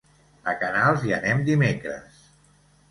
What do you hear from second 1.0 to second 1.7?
hi anem